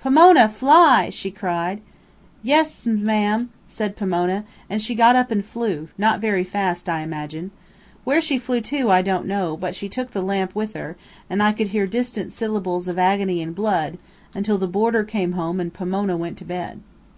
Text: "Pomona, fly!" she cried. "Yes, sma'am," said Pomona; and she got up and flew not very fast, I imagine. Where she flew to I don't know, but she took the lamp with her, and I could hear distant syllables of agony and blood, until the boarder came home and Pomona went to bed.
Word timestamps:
"Pomona, 0.00 0.48
fly!" 0.48 1.10
she 1.10 1.30
cried. 1.30 1.82
"Yes, 2.42 2.74
sma'am," 2.74 3.50
said 3.68 3.96
Pomona; 3.96 4.44
and 4.70 4.80
she 4.80 4.94
got 4.94 5.14
up 5.14 5.30
and 5.30 5.44
flew 5.44 5.88
not 5.98 6.22
very 6.22 6.42
fast, 6.42 6.88
I 6.88 7.02
imagine. 7.02 7.50
Where 8.02 8.22
she 8.22 8.38
flew 8.38 8.62
to 8.62 8.90
I 8.90 9.02
don't 9.02 9.26
know, 9.26 9.58
but 9.58 9.74
she 9.74 9.90
took 9.90 10.12
the 10.12 10.22
lamp 10.22 10.54
with 10.54 10.72
her, 10.72 10.96
and 11.28 11.42
I 11.42 11.52
could 11.52 11.66
hear 11.66 11.86
distant 11.86 12.32
syllables 12.32 12.88
of 12.88 12.98
agony 12.98 13.42
and 13.42 13.54
blood, 13.54 13.98
until 14.32 14.56
the 14.56 14.66
boarder 14.66 15.04
came 15.04 15.32
home 15.32 15.60
and 15.60 15.70
Pomona 15.70 16.16
went 16.16 16.38
to 16.38 16.46
bed. 16.46 16.80